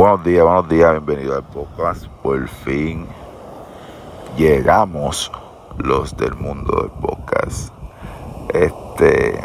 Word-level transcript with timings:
Buenos 0.00 0.24
días, 0.24 0.42
buenos 0.42 0.66
días, 0.66 0.92
bienvenido 0.92 1.36
al 1.36 1.42
podcast. 1.42 2.06
Por 2.22 2.48
fin 2.48 3.06
llegamos 4.34 5.30
los 5.76 6.16
del 6.16 6.34
mundo 6.36 6.74
del 6.80 6.90
podcast. 6.90 7.70
Este, 8.48 9.38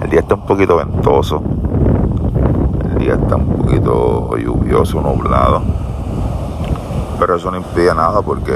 el 0.00 0.10
día 0.10 0.20
está 0.20 0.36
un 0.36 0.46
poquito 0.46 0.76
ventoso, 0.76 1.42
el 2.84 2.98
día 2.98 3.14
está 3.14 3.34
un 3.34 3.56
poquito 3.56 4.36
lluvioso, 4.36 5.00
nublado, 5.00 5.60
pero 7.18 7.34
eso 7.34 7.50
no 7.50 7.56
impide 7.56 7.92
nada 7.92 8.22
porque 8.22 8.54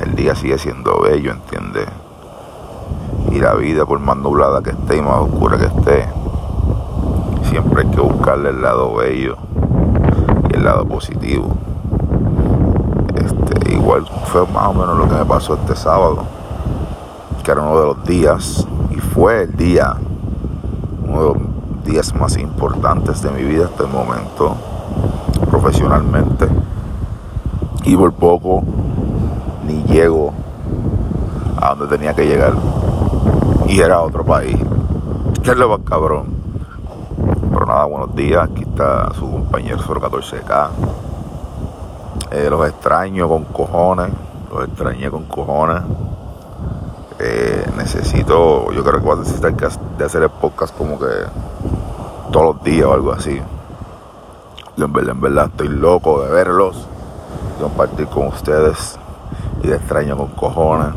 el 0.00 0.14
día 0.14 0.36
sigue 0.36 0.58
siendo 0.58 1.00
bello, 1.00 1.32
¿entiendes? 1.32 1.88
Y 3.32 3.40
la 3.40 3.54
vida, 3.54 3.84
por 3.84 3.98
más 3.98 4.16
nublada 4.16 4.62
que 4.62 4.70
esté 4.70 4.98
y 4.98 5.02
más 5.02 5.22
oscura 5.22 5.58
que 5.58 5.64
esté, 5.64 6.08
siempre 7.50 7.82
hay 7.82 7.90
que 7.90 8.00
buscarle 8.00 8.50
el 8.50 8.62
lado 8.62 8.94
bello 8.94 9.41
lado 10.62 10.86
positivo. 10.86 11.48
Este, 13.14 13.74
igual 13.74 14.06
fue 14.26 14.46
más 14.48 14.68
o 14.68 14.74
menos 14.74 14.96
lo 14.96 15.08
que 15.08 15.14
me 15.14 15.24
pasó 15.24 15.54
este 15.54 15.76
sábado, 15.76 16.24
que 17.42 17.50
era 17.50 17.62
uno 17.62 17.78
de 17.78 17.86
los 17.86 18.04
días, 18.04 18.66
y 18.90 18.96
fue 18.96 19.42
el 19.42 19.56
día, 19.56 19.94
uno 21.06 21.18
de 21.18 21.28
los 21.28 21.84
días 21.84 22.14
más 22.14 22.36
importantes 22.36 23.22
de 23.22 23.30
mi 23.30 23.42
vida 23.42 23.66
hasta 23.66 23.84
el 23.84 23.90
momento, 23.90 24.54
profesionalmente. 25.50 26.48
Y 27.84 27.96
por 27.96 28.12
poco 28.12 28.62
ni 29.66 29.82
llego 29.84 30.32
a 31.60 31.74
donde 31.74 31.96
tenía 31.96 32.14
que 32.14 32.26
llegar. 32.26 32.54
Y 33.66 33.80
era 33.80 34.00
otro 34.00 34.24
país. 34.24 34.56
¿Qué 35.42 35.50
es 35.50 35.56
lo 35.56 35.68
más 35.68 35.80
cabrón? 35.84 36.41
Nada, 37.66 37.84
buenos 37.84 38.14
días. 38.16 38.42
Aquí 38.42 38.62
está 38.62 39.12
su 39.14 39.30
compañero 39.30 39.78
014K. 39.78 40.68
Eh, 42.32 42.48
los 42.50 42.68
extraño 42.68 43.28
con 43.28 43.44
cojones. 43.44 44.08
Los 44.52 44.64
extrañé 44.64 45.10
con 45.10 45.24
cojones. 45.24 45.80
Eh, 47.20 47.64
necesito, 47.76 48.72
yo 48.72 48.82
creo 48.82 48.98
que 48.98 49.06
voy 49.06 49.16
a 49.16 49.20
necesitar 49.20 49.54
de 49.54 50.04
hacer 50.04 50.22
el 50.24 50.30
podcast 50.30 50.76
como 50.76 50.98
que 50.98 51.06
todos 52.32 52.56
los 52.56 52.64
días 52.64 52.86
o 52.86 52.94
algo 52.94 53.12
así. 53.12 53.40
en 54.76 54.92
verdad, 54.92 55.12
en 55.12 55.20
verdad 55.20 55.46
estoy 55.46 55.68
loco 55.68 56.22
de 56.22 56.30
verlos, 56.32 56.88
de 57.58 57.62
compartir 57.62 58.08
con 58.08 58.26
ustedes 58.26 58.98
y 59.62 59.68
de 59.68 59.76
extraño 59.76 60.16
con 60.16 60.28
cojones. 60.28 60.94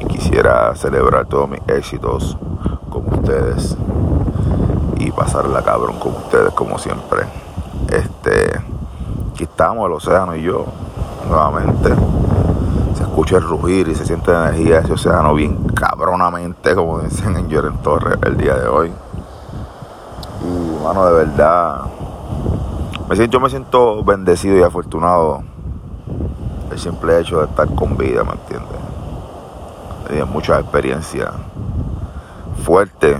Y 0.00 0.06
quisiera 0.06 0.74
celebrar 0.74 1.26
todos 1.26 1.50
mis 1.50 1.60
éxitos 1.68 2.38
con 2.88 3.12
ustedes 3.12 3.76
pasarla 5.24 5.62
cabrón 5.62 5.98
con 5.98 6.12
ustedes 6.12 6.52
como 6.52 6.78
siempre. 6.78 7.22
Este, 7.88 8.60
aquí 9.32 9.44
estamos, 9.44 9.86
el 9.86 9.92
océano 9.92 10.36
y 10.36 10.42
yo, 10.42 10.66
nuevamente. 11.26 11.94
Se 12.94 13.02
escucha 13.04 13.38
el 13.38 13.42
rugir 13.42 13.88
y 13.88 13.94
se 13.94 14.04
siente 14.04 14.32
la 14.32 14.48
energía 14.48 14.76
de 14.76 14.80
ese 14.82 14.92
océano 14.92 15.34
bien 15.34 15.64
cabronamente, 15.68 16.74
como 16.74 16.98
dicen 17.00 17.36
en 17.36 17.48
Lloren 17.48 17.78
Torres 17.78 18.18
el 18.22 18.36
día 18.36 18.54
de 18.54 18.68
hoy. 18.68 18.92
Y, 20.42 20.84
mano, 20.84 21.06
de 21.06 21.12
verdad, 21.14 21.80
me 23.08 23.16
siento, 23.16 23.32
yo 23.32 23.40
me 23.40 23.48
siento 23.48 24.04
bendecido 24.04 24.58
y 24.58 24.62
afortunado 24.62 25.42
el 26.70 26.78
simple 26.78 27.18
hecho 27.18 27.38
de 27.38 27.46
estar 27.46 27.74
con 27.74 27.96
vida, 27.96 28.24
¿me 28.24 28.32
entiendes? 28.32 28.78
He 30.10 30.22
muchas 30.24 30.60
experiencias 30.60 31.30
fuertes 32.62 33.16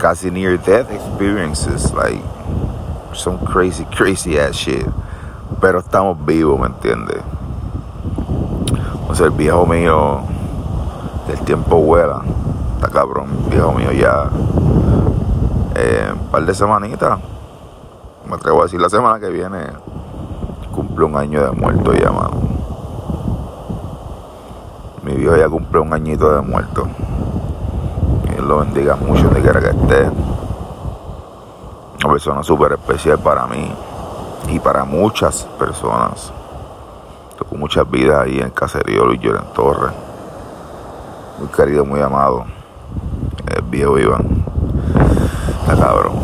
casi 0.00 0.30
near 0.30 0.56
death 0.56 0.90
experiences, 0.90 1.92
like 1.92 2.24
some 3.12 3.38
crazy, 3.44 3.84
crazy 3.96 4.38
ass 4.38 4.56
shit. 4.56 4.86
Pero 5.60 5.80
estamos 5.80 6.16
vivos, 6.24 6.58
¿me 6.58 6.66
entiendes? 6.66 7.22
O 9.08 9.14
sea, 9.14 9.26
el 9.26 9.32
viejo 9.32 9.66
mío 9.66 10.22
del 11.28 11.38
tiempo 11.40 11.76
vuela. 11.76 12.22
Está 12.76 12.88
cabrón, 12.88 13.28
el 13.44 13.50
viejo 13.50 13.72
mío 13.74 13.92
ya. 13.92 14.30
Eh, 15.74 16.10
un 16.12 16.28
par 16.30 16.46
de 16.46 16.54
semanitas. 16.54 17.18
Me 18.26 18.36
atrevo 18.36 18.60
a 18.60 18.64
decir 18.64 18.80
la 18.80 18.88
semana 18.88 19.20
que 19.20 19.28
viene. 19.28 19.58
Cumple 20.72 21.04
un 21.04 21.16
año 21.16 21.44
de 21.44 21.50
muerto 21.50 21.92
ya, 21.92 22.10
mano. 22.10 22.40
Mi 25.02 25.14
viejo 25.14 25.36
ya 25.36 25.48
cumple 25.48 25.80
un 25.80 25.92
añito 25.92 26.32
de 26.32 26.40
muerto 26.40 26.88
lo 28.50 28.58
bendiga 28.58 28.96
mucho 28.96 29.22
donde 29.26 29.42
quiera 29.42 29.60
que 29.60 29.68
esté. 29.68 30.10
Una 32.02 32.12
persona 32.12 32.42
súper 32.42 32.72
especial 32.72 33.20
para 33.20 33.46
mí 33.46 33.72
y 34.48 34.58
para 34.58 34.84
muchas 34.84 35.44
personas. 35.56 36.32
Tocó 37.38 37.54
muchas 37.54 37.88
vidas 37.88 38.22
ahí 38.24 38.40
en 38.40 38.50
Caserío 38.50 39.06
Luis 39.06 39.20
Lloren 39.20 39.44
Torres. 39.54 39.92
Muy 41.38 41.46
querido, 41.50 41.84
muy 41.84 42.00
amado. 42.00 42.44
El 43.46 43.62
viejo 43.62 43.96
Iván. 44.00 44.44
Está 45.60 45.76
cabrón. 45.76 46.14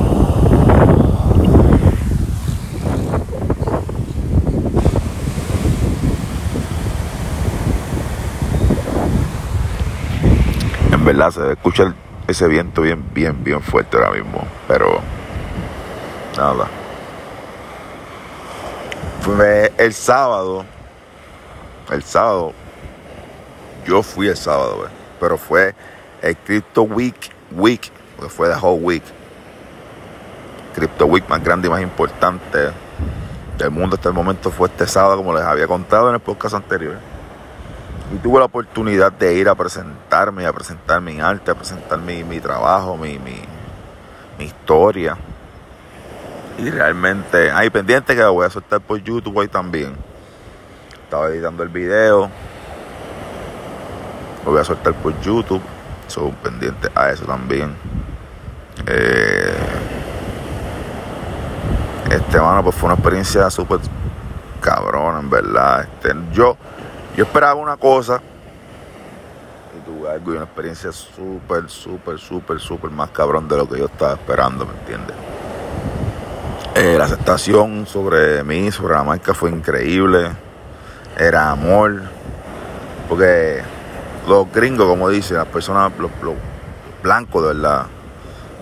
En 10.90 11.04
verdad 11.04 11.30
se 11.30 11.52
escucha 11.52 11.84
el 11.84 12.05
ese 12.26 12.48
viento 12.48 12.82
bien, 12.82 13.04
bien, 13.12 13.42
bien 13.42 13.60
fuerte 13.62 13.96
ahora 13.96 14.10
mismo. 14.10 14.46
Pero 14.68 15.00
nada. 16.36 16.68
Fue 19.20 19.72
el 19.78 19.92
sábado. 19.92 20.64
El 21.90 22.02
sábado. 22.02 22.52
Yo 23.86 24.02
fui 24.02 24.28
el 24.28 24.36
sábado, 24.36 24.88
pero 25.20 25.38
fue 25.38 25.74
el 26.20 26.36
Crypto 26.36 26.82
Week 26.82 27.30
Week, 27.52 27.92
porque 28.16 28.32
fue 28.32 28.48
the 28.48 28.56
whole 28.60 28.82
week. 28.82 29.04
Crypto 30.74 31.06
Week 31.06 31.28
más 31.28 31.42
grande 31.42 31.68
y 31.68 31.70
más 31.70 31.80
importante 31.80 32.70
del 33.56 33.70
mundo 33.70 33.94
hasta 33.94 34.08
el 34.08 34.14
momento 34.14 34.50
fue 34.50 34.68
este 34.68 34.88
sábado, 34.88 35.18
como 35.18 35.32
les 35.32 35.44
había 35.44 35.68
contado 35.68 36.08
en 36.08 36.14
el 36.14 36.20
podcast 36.20 36.56
anterior 36.56 37.15
y 38.12 38.18
tuve 38.18 38.38
la 38.38 38.44
oportunidad 38.44 39.10
de 39.12 39.34
ir 39.34 39.48
a 39.48 39.54
presentarme, 39.54 40.46
a 40.46 40.52
presentar 40.52 41.00
mi 41.00 41.20
arte, 41.20 41.50
a 41.50 41.54
presentar 41.54 41.98
mi, 41.98 42.40
trabajo, 42.40 42.96
mi, 42.96 43.18
mi, 43.18 44.44
historia. 44.44 45.16
Y 46.58 46.70
realmente, 46.70 47.50
hay 47.50 47.68
pendiente 47.70 48.14
que 48.14 48.24
voy 48.24 48.46
a 48.46 48.50
soltar 48.50 48.80
por 48.80 48.98
YouTube 49.02 49.36
hoy 49.36 49.48
también. 49.48 49.94
Estaba 51.02 51.28
editando 51.28 51.62
el 51.62 51.68
video. 51.68 52.30
Lo 54.44 54.52
voy 54.52 54.60
a 54.60 54.64
soltar 54.64 54.94
por 54.94 55.18
YouTube. 55.20 55.62
Soy 56.06 56.30
pendiente 56.42 56.88
a 56.94 57.10
eso 57.10 57.24
también. 57.24 57.74
Eh, 58.86 59.54
este, 62.10 62.40
mano, 62.40 62.62
pues 62.62 62.76
fue 62.76 62.86
una 62.86 62.94
experiencia 62.94 63.50
súper 63.50 63.80
cabrón, 64.60 65.18
en 65.18 65.30
verdad. 65.30 65.82
Este, 65.82 66.14
yo 66.32 66.56
yo 67.16 67.24
esperaba 67.24 67.54
una 67.54 67.76
cosa 67.76 68.20
y 69.74 69.90
tuve 69.90 70.10
algo 70.10 70.32
y 70.32 70.36
una 70.36 70.44
experiencia 70.44 70.92
súper, 70.92 71.68
súper, 71.70 72.18
súper, 72.18 72.60
súper 72.60 72.90
más 72.90 73.10
cabrón 73.10 73.48
de 73.48 73.56
lo 73.56 73.68
que 73.68 73.78
yo 73.78 73.86
estaba 73.86 74.12
esperando, 74.12 74.66
¿me 74.66 74.72
entiendes? 74.72 75.16
Eh, 76.74 76.98
la 76.98 77.06
aceptación 77.06 77.86
sobre 77.86 78.44
mí, 78.44 78.70
sobre 78.70 78.92
la 78.92 79.02
marca 79.02 79.32
fue 79.32 79.48
increíble. 79.48 80.30
Era 81.16 81.50
amor. 81.50 82.02
Porque 83.08 83.62
los 84.28 84.52
gringos, 84.52 84.86
como 84.86 85.08
dicen, 85.08 85.38
las 85.38 85.46
personas, 85.46 85.90
los, 85.98 86.10
blancos 87.02 87.42
de 87.42 87.54
verdad, 87.54 87.86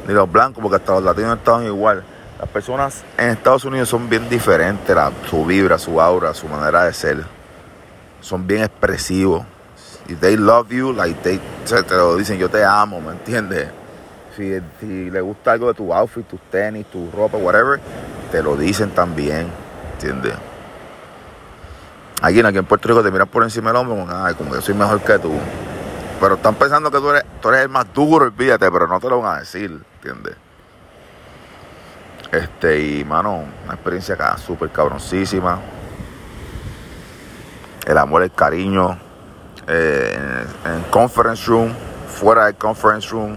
ni 0.07 0.15
los 0.15 0.31
blancos, 0.31 0.63
porque 0.63 0.77
hasta 0.77 0.93
los 0.93 1.03
latinos 1.03 1.39
estaban 1.39 1.65
igual. 1.65 2.05
Las 2.39 2.49
personas 2.51 3.03
en 3.19 3.31
Estados 3.31 3.65
Unidos 3.65 3.89
son 3.89 4.09
bien 4.09 4.29
diferentes, 4.29 4.97
su 5.29 5.45
vibra, 5.45 5.77
su 5.77 6.01
aura, 6.01 6.35
su 6.35 6.47
manera 6.47 6.85
de 6.85 6.93
ser 6.93 7.34
son 8.25 8.47
bien 8.47 8.63
expresivos. 8.63 9.45
Y 10.09 10.15
they 10.15 10.37
love 10.37 10.71
you, 10.71 10.93
like 10.93 11.21
they, 11.23 11.41
te 11.65 11.95
lo 11.95 12.17
dicen, 12.17 12.39
yo 12.39 12.49
te 12.49 12.65
amo, 12.65 13.01
¿me 13.01 13.13
entiendes? 13.13 13.69
Si, 14.37 14.59
si 14.81 15.11
le 15.11 15.21
gusta 15.21 15.53
algo 15.53 15.69
de 15.69 15.75
tu 15.75 15.95
outfit, 15.95 16.27
tus 16.27 16.41
tenis, 16.51 16.87
tu 16.87 17.11
ropa, 17.11 17.39
whatever, 17.39 17.81
te 18.31 18.43
lo 18.43 18.57
dicen 18.57 18.91
también, 18.91 19.47
¿entiendes? 19.93 20.35
Alguien 22.21 22.47
aquí 22.47 22.59
en 22.59 22.65
Puerto 22.65 22.89
Rico 22.89 23.03
te 23.03 23.11
miran 23.11 23.29
por 23.29 23.43
encima 23.43 23.71
del 23.71 23.77
hombro, 23.77 24.07
ay, 24.11 24.35
como 24.35 24.55
yo 24.55 24.61
soy 24.61 24.75
mejor 24.75 25.01
que 25.01 25.19
tú. 25.19 25.33
Pero 26.21 26.35
están 26.35 26.55
pensando 26.55 26.91
que 26.91 26.99
tú 26.99 27.11
eres, 27.11 27.25
tú 27.41 27.49
eres 27.51 27.63
el 27.63 27.69
más 27.69 27.87
duro, 27.93 28.27
olvídate, 28.27 28.71
pero 28.71 28.87
no 28.87 29.01
te 29.01 29.09
lo 29.09 29.21
van 29.21 29.37
a 29.37 29.41
decir, 29.41 29.81
¿entiendes? 29.97 30.35
Este, 32.33 32.81
y 32.81 33.05
mano, 33.05 33.45
una 33.65 33.75
experiencia 33.75 34.15
acá 34.15 34.37
súper 34.39 34.71
cabroncísima 34.71 35.61
el 37.87 37.99
amor, 37.99 38.23
el 38.23 38.33
cariño 38.33 38.99
eh, 39.67 40.47
en, 40.65 40.83
conference 40.91 41.47
room, 41.47 41.73
fuera 42.09 42.47
del 42.47 42.57
conference 42.57 43.09
room. 43.09 43.37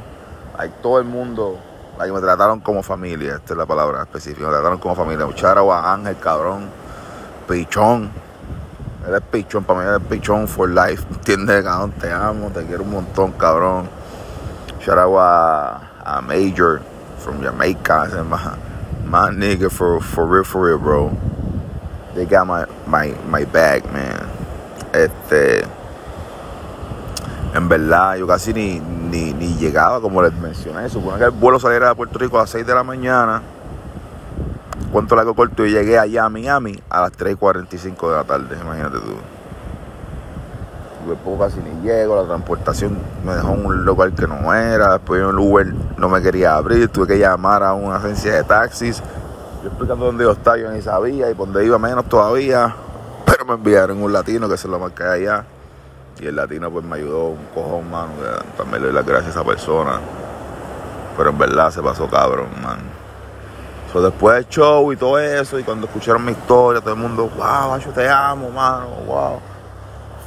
Hay 0.58 0.74
todo 0.82 1.00
el 1.00 1.06
mundo 1.06 1.60
Like, 1.98 2.14
me 2.14 2.22
trataron 2.22 2.60
como 2.60 2.84
familia, 2.84 3.38
esta 3.38 3.54
es 3.54 3.58
la 3.58 3.66
palabra 3.66 4.04
específica. 4.04 4.46
Me 4.46 4.54
trataron 4.54 4.78
como 4.78 4.94
familia. 4.94 5.26
Un 5.26 5.34
charo 5.34 5.74
a 5.74 5.94
Ángel, 5.94 6.16
cabrón. 6.18 6.70
Pichón. 7.48 8.12
Él 9.08 9.16
es 9.16 9.22
pichón, 9.22 9.64
para 9.64 9.80
mí 9.80 9.86
él 9.88 9.96
es 10.00 10.08
pichón 10.08 10.48
for 10.48 10.70
life. 10.70 11.04
¿Entiendes, 11.10 11.64
cabrón? 11.64 11.92
Te 11.94 12.12
amo, 12.12 12.52
te 12.52 12.66
quiero 12.66 12.84
un 12.84 12.92
montón, 12.92 13.32
cabrón. 13.32 13.90
Shout 14.80 15.00
out 15.00 15.18
a, 15.18 16.18
a 16.18 16.22
Major 16.22 16.82
from 17.18 17.42
Jamaica. 17.42 18.24
My, 18.24 18.38
my 19.10 19.30
nigga 19.32 19.72
for, 19.72 20.00
for 20.00 20.28
real, 20.28 20.44
for 20.44 20.68
real, 20.68 20.78
bro. 20.78 21.18
They 22.14 22.26
got 22.26 22.46
my, 22.46 22.66
my, 22.86 23.16
my 23.28 23.46
bag, 23.46 23.86
man. 23.92 24.27
Este. 24.94 25.64
En 27.54 27.70
verdad, 27.70 28.16
yo 28.18 28.28
casi 28.28 28.54
ni, 28.54 28.80
ni, 28.80 29.34
llegaba, 29.56 30.00
como 30.00 30.22
les 30.22 30.34
mencioné. 30.34 30.90
Supone 30.90 31.18
que 31.18 31.26
el 31.26 31.32
vuelo 31.32 31.60
saliera 31.60 31.90
de 31.90 31.96
Puerto 31.96 32.20
Rico 32.20 32.38
a 32.38 32.42
las 32.42 32.50
6 32.52 32.66
de 32.66 32.76
la 32.76 32.84
mañana. 32.84 33.42
¿Cuánto 34.92 35.16
largo 35.16 35.34
corto? 35.34 35.66
Y 35.66 35.72
llegué 35.72 35.98
allá 35.98 36.26
a 36.26 36.30
Miami 36.30 36.80
a 36.90 37.02
las 37.02 37.12
3.45 37.14 38.10
de 38.10 38.16
la 38.16 38.24
tarde, 38.24 38.58
imagínate 38.62 39.00
tú. 39.00 39.16
Después 41.10 41.40
casi 41.40 41.60
ni 41.60 41.88
llego, 41.88 42.16
la 42.22 42.28
transportación 42.28 42.98
me 43.26 43.34
dejó 43.34 43.54
en 43.54 43.66
un 43.66 43.86
lugar 43.86 44.12
que 44.12 44.28
no 44.28 44.54
era, 44.54 44.94
después 44.94 45.22
el 45.22 45.38
Uber 45.38 45.74
no 45.98 46.10
me 46.10 46.22
quería 46.22 46.56
abrir, 46.56 46.90
tuve 46.90 47.08
que 47.08 47.20
llamar 47.20 47.64
a 47.64 47.74
una 47.74 47.98
agencia 47.98 48.34
de 48.34 48.44
taxis. 48.44 49.02
Yo 49.64 49.70
explicando 49.70 50.06
dónde 50.06 50.26
yo 50.26 50.32
estaba, 50.32 50.58
yo 50.58 50.72
ni 50.72 50.82
sabía, 50.82 51.30
y 51.30 51.34
dónde 51.34 51.66
iba 51.66 51.78
menos 51.78 52.06
todavía. 52.06 52.74
Me 53.48 53.54
enviaron 53.54 54.04
un 54.04 54.12
latino 54.12 54.50
que 54.50 54.58
se 54.58 54.68
lo 54.68 54.78
marqué 54.78 55.04
allá. 55.04 55.46
Y 56.20 56.28
el 56.28 56.36
latino 56.36 56.70
pues 56.70 56.84
me 56.84 56.98
ayudó 56.98 57.28
un 57.30 57.46
cojón, 57.56 57.90
mano. 57.90 58.12
También 58.58 58.82
le 58.82 58.88
doy 58.88 58.96
las 58.96 59.06
gracias 59.06 59.38
a 59.38 59.40
esa 59.40 59.44
persona. 59.48 60.02
Pero 61.16 61.30
en 61.30 61.38
verdad 61.38 61.72
se 61.72 61.82
pasó 61.82 62.10
cabrón, 62.10 62.50
man. 62.62 62.80
So, 63.94 64.02
después 64.02 64.36
del 64.36 64.50
show 64.50 64.92
y 64.92 64.98
todo 64.98 65.18
eso, 65.18 65.58
y 65.58 65.64
cuando 65.64 65.88
escucharon 65.88 66.26
mi 66.26 66.34
historia, 66.34 66.82
todo 66.82 66.94
el 66.94 67.00
mundo, 67.00 67.30
wow, 67.38 67.80
yo 67.80 67.92
te 67.92 68.10
amo, 68.10 68.50
mano, 68.50 68.88
wow. 69.06 69.40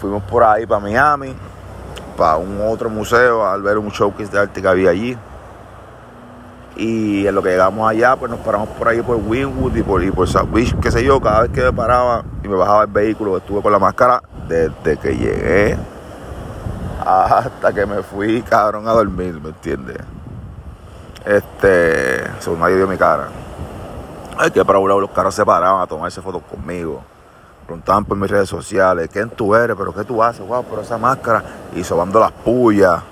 Fuimos 0.00 0.22
por 0.22 0.42
ahí 0.42 0.64
para 0.64 0.80
Miami, 0.80 1.34
para 2.16 2.38
un 2.38 2.58
otro 2.66 2.88
museo, 2.88 3.46
al 3.46 3.60
ver 3.60 3.76
un 3.76 3.90
showcase 3.90 4.30
de 4.32 4.38
arte 4.38 4.62
que 4.62 4.68
había 4.68 4.90
allí. 4.90 5.16
Y 6.76 7.26
en 7.26 7.34
lo 7.34 7.42
que 7.42 7.50
llegamos 7.50 7.88
allá, 7.88 8.16
pues 8.16 8.30
nos 8.30 8.40
paramos 8.40 8.68
por 8.70 8.88
ahí 8.88 9.02
por 9.02 9.16
Winwood 9.16 9.76
y 9.76 9.82
por, 9.82 10.02
y 10.02 10.10
por 10.10 10.28
South 10.28 10.48
qué 10.80 10.90
sé 10.90 11.04
yo, 11.04 11.20
cada 11.20 11.42
vez 11.42 11.50
que 11.50 11.62
me 11.62 11.72
paraba 11.72 12.24
y 12.42 12.48
me 12.48 12.56
bajaba 12.56 12.82
el 12.82 12.90
vehículo, 12.90 13.36
estuve 13.36 13.60
con 13.60 13.72
la 13.72 13.78
máscara 13.78 14.22
desde 14.48 14.96
que 14.96 15.16
llegué 15.16 15.76
hasta 17.04 17.72
que 17.72 17.86
me 17.86 18.02
fui, 18.02 18.42
cabrón, 18.42 18.86
a 18.86 18.92
dormir, 18.92 19.40
¿me 19.40 19.50
entiendes? 19.50 19.98
Este, 21.24 22.22
eso 22.38 22.56
nadie 22.56 22.76
vio 22.76 22.86
mi 22.86 22.96
cara. 22.96 23.28
Ay, 24.38 24.50
que 24.50 24.64
para 24.64 24.78
lado 24.78 25.00
los 25.00 25.10
carros 25.10 25.34
se 25.34 25.44
paraban 25.44 25.82
a 25.82 25.86
tomarse 25.86 26.22
fotos 26.22 26.42
conmigo. 26.42 27.02
Preguntaban 27.66 28.04
por 28.04 28.16
mis 28.16 28.30
redes 28.30 28.48
sociales, 28.48 29.08
¿quién 29.12 29.30
tú 29.30 29.54
eres? 29.54 29.76
¿Pero 29.76 29.94
qué 29.94 30.02
tú 30.02 30.22
haces? 30.22 30.46
Wow, 30.46 30.64
pero 30.68 30.82
esa 30.82 30.98
máscara. 30.98 31.42
Y 31.74 31.84
sobando 31.84 32.18
las 32.18 32.32
pullas. 32.32 33.02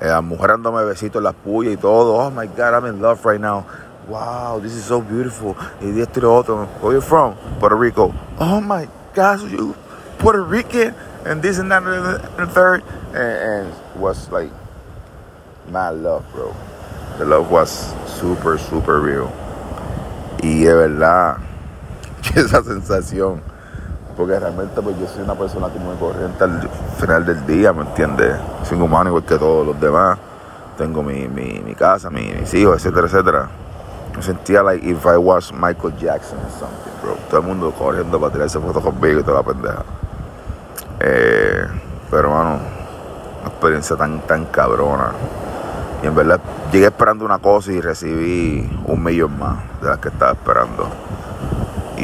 Eh, 0.00 0.06
las 0.08 0.22
mujeres 0.22 0.56
dándome 0.56 0.84
besitos 0.84 1.20
en 1.20 1.24
las 1.24 1.34
pullas 1.34 1.74
y 1.74 1.76
todo. 1.76 2.14
Oh 2.14 2.30
my 2.30 2.46
God, 2.46 2.74
I'm 2.74 2.86
in 2.86 3.00
love 3.00 3.24
right 3.24 3.40
now. 3.40 3.64
Wow, 4.08 4.60
this 4.60 4.74
is 4.74 4.84
so 4.84 5.00
beautiful. 5.00 5.56
Y 5.80 5.98
esto 6.00 6.36
otro. 6.36 6.66
Where 6.80 6.94
you 6.94 7.00
from? 7.00 7.34
Puerto 7.58 7.76
Rico. 7.76 8.12
Oh 8.38 8.60
my 8.60 8.88
God, 9.14 9.40
so 9.40 9.46
you 9.46 9.74
Puerto 10.18 10.42
Rican 10.42 10.94
and 11.24 11.40
this 11.40 11.58
and 11.58 11.70
that 11.70 11.82
and 11.82 12.36
the 12.36 12.52
third. 12.52 12.82
And, 13.14 13.68
and 13.68 14.00
was 14.00 14.30
like 14.30 14.50
mad 15.70 15.96
love, 15.96 16.24
bro. 16.32 16.54
The 17.18 17.24
love 17.24 17.50
was 17.50 17.94
super, 18.18 18.58
super 18.58 19.00
real. 19.00 19.32
Y 20.42 20.64
de 20.64 20.74
verdad, 20.74 21.38
que 22.22 22.40
esa 22.42 22.62
sensación, 22.62 23.40
porque 24.16 24.38
realmente 24.38 24.80
pues 24.80 24.98
yo 24.98 25.06
soy 25.06 25.22
una 25.22 25.34
persona 25.34 25.68
como 25.68 25.86
muy 25.86 25.96
corriente 25.96 26.44
al 26.44 26.68
final 26.98 27.26
del 27.26 27.46
día, 27.46 27.72
¿me 27.72 27.82
entiendes? 27.82 28.36
Soy 28.64 28.80
humano 28.80 29.10
igual 29.10 29.24
que 29.24 29.36
todos 29.36 29.66
los 29.66 29.80
demás. 29.80 30.18
Tengo 30.78 31.02
mi, 31.02 31.28
mi, 31.28 31.74
casa, 31.74 32.10
mi, 32.10 32.32
mis 32.32 32.52
hijos, 32.54 32.76
etcétera, 32.76 33.06
etcétera. 33.06 33.48
Me 34.16 34.22
sentía 34.22 34.62
like 34.62 34.84
if 34.84 35.04
I 35.06 35.16
was 35.16 35.52
Michael 35.52 35.92
Jackson 35.98 36.38
or 36.38 36.50
something, 36.50 36.92
bro. 37.02 37.16
Todo 37.28 37.40
el 37.40 37.46
mundo 37.46 37.72
corriendo 37.72 38.18
para 38.18 38.32
tirarse 38.32 38.58
fotos 38.58 38.82
conmigo 38.82 39.20
y 39.20 39.22
toda 39.22 39.38
la 39.38 39.44
pendeja. 39.44 39.84
Eh, 41.00 41.66
pero, 42.10 42.28
hermano, 42.28 42.58
una 43.40 43.48
experiencia 43.48 43.96
tan, 43.96 44.20
tan 44.20 44.46
cabrona. 44.46 45.12
Y 46.02 46.06
en 46.06 46.14
verdad 46.14 46.40
llegué 46.72 46.86
esperando 46.86 47.24
una 47.24 47.38
cosa 47.38 47.72
y 47.72 47.80
recibí 47.80 48.68
un 48.86 49.02
millón 49.02 49.38
más 49.38 49.58
de 49.80 49.88
las 49.88 49.98
que 49.98 50.08
estaba 50.08 50.32
esperando. 50.32 50.88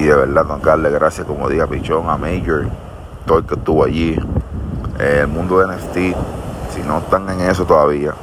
Y 0.00 0.04
de 0.04 0.16
verdad 0.16 0.58
que 0.60 0.64
darle 0.64 0.88
gracias, 0.88 1.26
como 1.26 1.46
dije 1.46 1.60
a 1.60 1.66
Pichón, 1.66 2.08
a 2.08 2.16
Major, 2.16 2.64
todo 3.26 3.40
el 3.40 3.44
que 3.44 3.54
estuvo 3.54 3.84
allí. 3.84 4.18
El 4.98 5.26
mundo 5.26 5.58
de 5.58 5.76
NFT, 5.76 6.16
si 6.72 6.82
no 6.86 7.00
están 7.00 7.28
en 7.28 7.42
eso 7.42 7.66
todavía, 7.66 8.14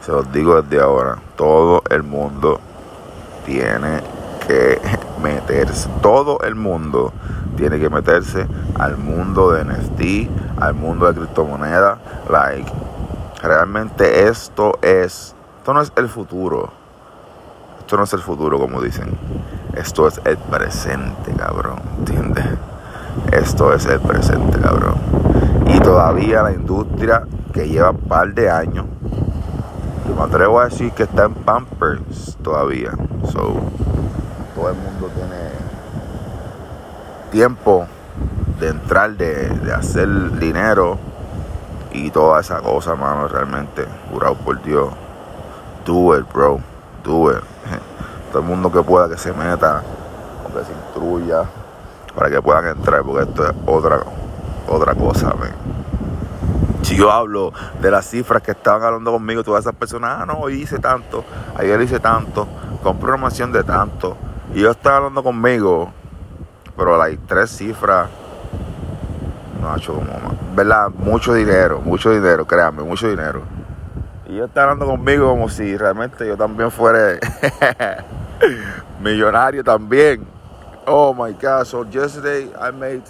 se 0.00 0.12
los 0.12 0.30
digo 0.30 0.62
desde 0.62 0.80
ahora, 0.80 1.18
todo 1.34 1.82
el 1.90 2.04
mundo 2.04 2.60
tiene 3.44 4.00
que 4.46 4.80
meterse, 5.20 5.88
todo 6.02 6.38
el 6.42 6.54
mundo 6.54 7.12
tiene 7.56 7.80
que 7.80 7.90
meterse 7.90 8.46
al 8.78 8.96
mundo 8.96 9.50
de 9.50 9.64
NFT, 9.64 10.60
al 10.60 10.74
mundo 10.74 11.08
de 11.08 11.14
criptomonedas, 11.14 11.98
like 12.30 12.70
Realmente 13.42 14.28
esto 14.28 14.78
es, 14.82 15.34
esto 15.58 15.74
no 15.74 15.82
es 15.82 15.92
el 15.96 16.08
futuro. 16.08 16.77
Esto 17.88 17.96
no 17.96 18.04
es 18.04 18.12
el 18.12 18.20
futuro, 18.20 18.58
como 18.58 18.82
dicen. 18.82 19.16
Esto 19.74 20.06
es 20.08 20.20
el 20.26 20.36
presente, 20.36 21.32
cabrón. 21.32 21.78
¿Entiendes? 22.00 22.44
Esto 23.32 23.72
es 23.72 23.86
el 23.86 23.98
presente, 23.98 24.60
cabrón. 24.60 24.96
Y 25.68 25.80
todavía 25.80 26.42
la 26.42 26.52
industria 26.52 27.22
que 27.50 27.66
lleva 27.66 27.92
un 27.92 27.96
par 27.96 28.34
de 28.34 28.50
años, 28.50 28.84
me 30.14 30.22
atrevo 30.22 30.60
a 30.60 30.66
decir 30.66 30.92
que 30.92 31.04
está 31.04 31.24
en 31.24 31.32
Pampers 31.32 32.36
todavía. 32.42 32.90
So, 33.32 33.54
todo 34.54 34.68
el 34.68 34.76
mundo 34.76 35.08
tiene 35.14 35.48
tiempo 37.30 37.86
de 38.60 38.68
entrar, 38.68 39.16
de, 39.16 39.48
de 39.48 39.72
hacer 39.72 40.38
dinero 40.38 40.98
y 41.92 42.10
toda 42.10 42.40
esa 42.42 42.60
cosa, 42.60 42.94
mano, 42.96 43.28
realmente, 43.28 43.86
jurado 44.12 44.34
por 44.34 44.60
Dios. 44.60 44.90
Do 45.86 46.14
it, 46.18 46.30
bro. 46.30 46.60
Todo 48.32 48.42
el 48.42 48.44
mundo 48.44 48.70
que 48.70 48.82
pueda 48.82 49.08
que 49.08 49.16
se 49.16 49.32
meta, 49.32 49.82
o 50.44 50.52
que 50.52 50.64
se 50.64 50.72
instruya, 50.72 51.44
para 52.14 52.30
que 52.30 52.40
puedan 52.42 52.66
entrar, 52.66 53.02
porque 53.02 53.22
esto 53.22 53.46
es 53.46 53.54
otra, 53.66 54.00
otra 54.68 54.94
cosa. 54.94 55.32
Si 56.82 56.96
yo 56.96 57.10
hablo 57.10 57.52
de 57.80 57.90
las 57.90 58.06
cifras 58.06 58.42
que 58.42 58.52
estaban 58.52 58.82
hablando 58.82 59.12
conmigo, 59.12 59.42
todas 59.42 59.64
esas 59.64 59.74
personas, 59.74 60.18
ah, 60.20 60.26
no, 60.26 60.34
hoy 60.34 60.62
hice 60.62 60.78
tanto, 60.78 61.24
ayer 61.56 61.80
hice 61.80 62.00
tanto, 62.00 62.46
compré 62.82 63.08
una 63.08 63.16
mansión 63.18 63.52
de 63.52 63.64
tanto, 63.64 64.16
y 64.54 64.60
yo 64.60 64.70
estaba 64.70 64.98
hablando 64.98 65.22
conmigo, 65.22 65.90
pero 66.76 67.00
hay 67.00 67.16
tres 67.26 67.50
cifras 67.50 68.08
no, 69.60 69.76
hecho 69.76 69.94
como, 69.94 70.08
¿verdad? 70.54 70.90
Mucho 70.90 71.34
dinero, 71.34 71.80
mucho 71.80 72.10
dinero, 72.10 72.46
créanme, 72.46 72.82
mucho 72.82 73.08
dinero. 73.08 73.42
Y 74.28 74.36
yo 74.36 74.44
está 74.44 74.64
hablando 74.64 74.84
conmigo 74.84 75.30
como 75.30 75.48
si 75.48 75.74
realmente 75.76 76.26
yo 76.26 76.36
también 76.36 76.70
fuera 76.70 77.18
millonario 79.02 79.64
también. 79.64 80.26
Oh 80.86 81.14
my 81.14 81.32
God, 81.32 81.64
so 81.64 81.84
yesterday 81.84 82.50
I 82.60 82.70
made 82.70 83.02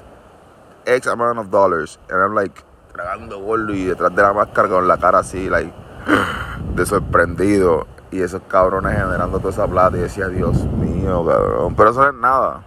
X 0.87 1.09
amount 1.09 1.41
of 1.41 1.51
dollars. 1.51 1.99
And 2.09 2.23
I'm 2.23 2.35
like, 2.37 2.63
tragando 2.93 3.41
gordo 3.41 3.75
y 3.75 3.85
detrás 3.85 4.15
de 4.15 4.23
la 4.23 4.33
máscara 4.33 4.69
con 4.69 4.87
la 4.87 4.97
cara 4.97 5.19
así, 5.19 5.51
like, 5.51 5.73
de 6.77 6.87
sorprendido. 6.87 7.89
Y 8.13 8.21
esos 8.21 8.41
cabrones 8.49 8.97
generando 8.97 9.39
toda 9.39 9.51
esa 9.51 9.67
plata. 9.67 9.97
Y 9.97 10.01
decía, 10.01 10.29
Dios 10.29 10.65
mío, 10.65 11.27
cabrón. 11.27 11.75
Pero 11.75 11.91
eso 11.91 12.01
no 12.01 12.09
es 12.09 12.15
nada. 12.15 12.63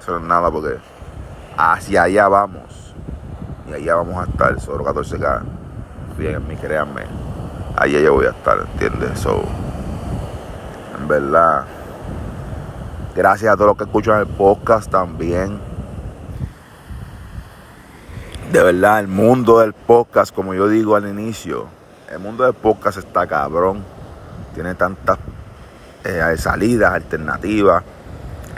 Eso 0.00 0.12
no 0.12 0.18
es 0.18 0.24
nada 0.24 0.50
porque 0.50 0.76
hacia 1.56 2.02
allá 2.02 2.28
vamos 2.28 2.94
y 3.68 3.72
allá 3.72 3.96
vamos 3.96 4.16
a 4.16 4.30
estar, 4.30 4.60
solo 4.60 4.84
14K. 4.84 5.42
Bien 6.18 6.34
en 6.34 6.48
mí, 6.48 6.56
créanme. 6.56 7.25
Allá 7.76 8.00
yo 8.00 8.14
voy 8.14 8.26
a 8.26 8.30
estar, 8.30 8.58
¿entiendes? 8.72 9.18
So, 9.20 9.44
en 10.98 11.08
verdad, 11.08 11.64
gracias 13.14 13.52
a 13.52 13.56
todos 13.56 13.68
los 13.68 13.76
que 13.76 13.84
escuchan 13.84 14.20
el 14.20 14.26
podcast 14.26 14.90
también. 14.90 15.60
De 18.50 18.62
verdad, 18.62 19.00
el 19.00 19.08
mundo 19.08 19.58
del 19.60 19.74
podcast, 19.74 20.34
como 20.34 20.54
yo 20.54 20.68
digo 20.68 20.96
al 20.96 21.06
inicio, 21.08 21.66
el 22.10 22.18
mundo 22.18 22.44
del 22.44 22.54
podcast 22.54 22.98
está 22.98 23.26
cabrón. 23.26 23.84
Tiene 24.54 24.74
tantas 24.74 25.18
eh, 26.04 26.34
salidas 26.38 26.94
alternativas. 26.94 27.84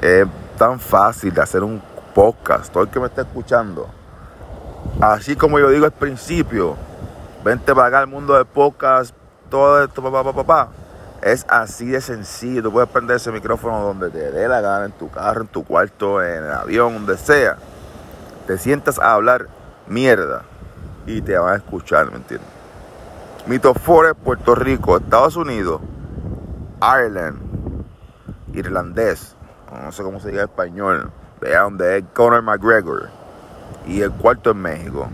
Es 0.00 0.26
tan 0.56 0.78
fácil 0.78 1.34
de 1.34 1.40
hacer 1.40 1.64
un 1.64 1.82
podcast. 2.14 2.72
Todo 2.72 2.84
el 2.84 2.90
que 2.90 3.00
me 3.00 3.06
está 3.06 3.22
escuchando 3.22 3.98
Así 5.00 5.37
como 5.37 5.60
yo 5.60 5.70
digo 5.70 5.84
al 5.84 5.92
principio, 5.92 6.76
vente 7.45 7.75
para 7.75 7.88
acá 7.88 7.99
al 8.00 8.07
mundo 8.07 8.35
de 8.35 8.45
podcast, 8.45 9.14
todo 9.50 9.83
esto, 9.83 10.02
papá, 10.02 10.25
papá, 10.25 10.45
papá. 10.45 10.68
Es 11.23 11.45
así 11.49 11.87
de 11.87 12.00
sencillo. 12.00 12.62
Tú 12.62 12.73
puedes 12.73 12.88
prender 12.88 13.16
ese 13.16 13.33
micrófono 13.33 13.80
donde 13.80 14.11
te 14.11 14.30
dé 14.30 14.49
la 14.49 14.61
gana, 14.61 14.85
en 14.85 14.92
tu 14.92 15.11
carro, 15.11 15.42
en 15.42 15.49
tu 15.49 15.64
cuarto, 15.64 16.23
en 16.23 16.45
el 16.45 16.52
avión, 16.52 16.95
donde 16.95 17.16
sea. 17.16 17.57
Te 18.47 18.57
sientas 18.59 18.99
a 18.99 19.12
hablar 19.12 19.49
mierda 19.88 20.42
y 21.07 21.23
te 21.23 21.37
van 21.37 21.54
a 21.54 21.57
escuchar, 21.57 22.11
¿me 22.11 22.16
entiendes? 22.16 22.49
Mitofores, 23.47 24.14
Puerto 24.14 24.54
Rico, 24.54 24.99
Estados 24.99 25.37
Unidos, 25.37 25.80
Ireland, 26.83 27.38
irlandés, 28.52 29.35
no 29.73 29.90
sé 29.90 30.02
cómo 30.02 30.21
se 30.21 30.30
diga 30.30 30.45
español, 30.45 31.11
vea 31.40 31.62
donde 31.62 31.99
es 31.99 32.04
Conor 32.12 32.42
McGregor, 32.42 33.09
y 33.87 34.02
el 34.02 34.12
cuarto 34.12 34.50
en 34.50 34.59
México. 34.59 35.09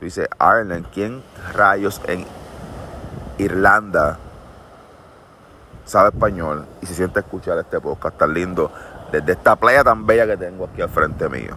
Dice 0.00 0.30
Ireland, 0.40 0.86
¿quién 0.94 1.22
rayos 1.52 2.00
en 2.06 2.24
Irlanda 3.36 4.16
sabe 5.84 6.08
español 6.08 6.64
y 6.80 6.86
se 6.86 6.94
siente 6.94 7.18
a 7.18 7.22
escuchar 7.22 7.58
este 7.58 7.78
podcast 7.80 8.16
tan 8.16 8.32
lindo 8.32 8.72
desde 9.12 9.32
esta 9.32 9.56
playa 9.56 9.84
tan 9.84 10.06
bella 10.06 10.26
que 10.26 10.38
tengo 10.38 10.64
aquí 10.64 10.80
al 10.80 10.88
frente 10.88 11.28
mío? 11.28 11.54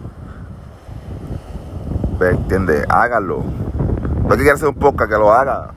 ¿Me 2.20 2.28
entiendes? 2.28 2.84
Háganlo. 2.90 3.42
No 4.24 4.28
que 4.28 4.36
quiera 4.36 4.54
hacer 4.54 4.68
un 4.68 4.74
podcast 4.74 5.10
que 5.10 5.18
lo 5.18 5.32
haga. 5.32 5.70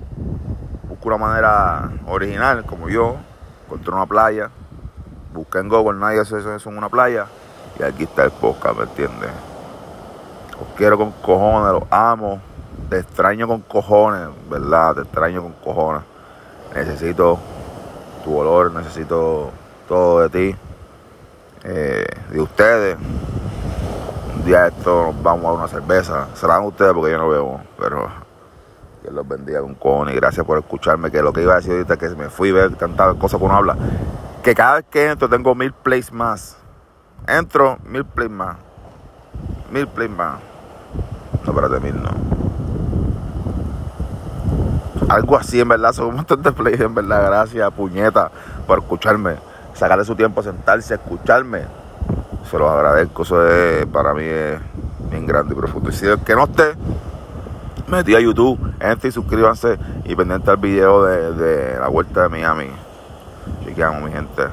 Busca 0.89 1.07
una 1.07 1.17
manera 1.17 1.89
original, 2.05 2.65
como 2.65 2.89
yo. 2.89 3.15
Encontré 3.65 3.93
una 3.93 4.05
playa. 4.05 4.49
Busqué 5.33 5.59
en 5.59 5.69
Google, 5.69 5.99
nadie 5.99 6.19
hace 6.19 6.37
eso 6.37 6.69
en 6.69 6.77
una 6.77 6.89
playa. 6.89 7.27
Y 7.79 7.83
aquí 7.83 8.03
está 8.03 8.25
el 8.25 8.31
podcast, 8.31 8.77
¿me 8.77 8.83
entiendes? 8.83 9.29
Os 10.59 10.67
quiero 10.75 10.97
con 10.97 11.11
cojones, 11.11 11.71
los 11.71 11.83
amo. 11.89 12.41
Te 12.89 12.99
extraño 12.99 13.47
con 13.47 13.61
cojones, 13.61 14.29
¿verdad? 14.49 14.95
Te 14.95 15.01
extraño 15.01 15.41
con 15.41 15.51
cojones. 15.53 16.03
Necesito 16.73 17.37
tu 18.23 18.37
olor, 18.37 18.71
necesito 18.71 19.51
todo 19.89 20.21
de 20.21 20.29
ti, 20.29 20.55
eh, 21.63 22.05
de 22.29 22.41
ustedes. 22.41 22.97
Un 24.35 24.45
día 24.45 24.67
esto 24.67 25.13
vamos 25.21 25.45
a 25.45 25.51
una 25.53 25.67
cerveza. 25.67 26.27
Se 26.33 26.47
la 26.47 26.55
dan 26.55 26.65
ustedes 26.65 26.93
porque 26.93 27.11
yo 27.11 27.17
no 27.17 27.27
bebo, 27.27 27.61
pero 27.77 28.07
que 29.03 29.11
los 29.11 29.27
bendiga 29.27 29.59
con 29.61 29.75
cojones 29.75 30.13
y 30.13 30.17
gracias 30.17 30.45
por 30.45 30.57
escucharme. 30.57 31.11
Que 31.11 31.21
lo 31.21 31.33
que 31.33 31.41
iba 31.41 31.53
a 31.53 31.57
decir 31.57 31.73
ahorita 31.73 31.97
que 31.97 32.07
me 32.09 32.29
fui 32.29 32.51
a 32.51 32.53
ver 32.53 32.75
tantas 32.75 33.15
cosas 33.15 33.37
que 33.37 33.45
uno 33.45 33.55
habla. 33.55 33.75
Que 34.43 34.55
cada 34.55 34.75
vez 34.75 34.85
que 34.89 35.07
entro 35.07 35.27
tengo 35.27 35.53
mil 35.55 35.73
plays 35.73 36.13
más. 36.13 36.57
Entro, 37.27 37.79
mil 37.83 38.05
plays 38.05 38.31
más. 38.31 38.55
Mil 39.71 39.87
plays 39.87 40.11
más. 40.11 40.39
No, 41.45 41.51
espérate, 41.51 41.81
mil 41.81 42.01
no. 42.01 42.36
Algo 45.09 45.37
así, 45.37 45.59
en 45.59 45.69
verdad, 45.69 45.93
son 45.93 46.17
de 46.17 46.51
plays, 46.51 46.81
en 46.81 46.93
verdad. 46.93 47.25
Gracias, 47.25 47.71
puñeta, 47.71 48.29
por 48.65 48.79
escucharme. 48.79 49.35
Sacarle 49.73 50.03
su 50.03 50.15
tiempo 50.15 50.41
a 50.41 50.43
sentarse, 50.43 50.95
escucharme. 50.95 51.61
Se 52.49 52.57
los 52.57 52.69
agradezco, 52.69 53.23
eso 53.23 53.47
es, 53.47 53.85
para 53.85 54.13
mí 54.13 54.23
es 54.23 54.59
bien 55.09 55.25
grande 55.25 55.53
y 55.53 55.57
profundo. 55.57 55.89
Y 55.89 55.93
si 55.93 56.05
el 56.07 56.19
que 56.19 56.35
no 56.35 56.43
esté, 56.43 56.73
metí 57.87 58.15
a 58.15 58.19
YouTube, 58.19 58.59
entre 58.79 59.09
y 59.09 59.11
suscríbanse 59.11 59.77
y 60.03 60.15
pendiente 60.15 60.51
al 60.51 60.57
video 60.57 61.03
de, 61.05 61.33
de 61.33 61.79
la 61.79 61.87
vuelta 61.87 62.23
de 62.23 62.29
Miami. 62.29 62.69
Chequeamos, 63.63 64.03
mi 64.03 64.11
gente. 64.11 64.43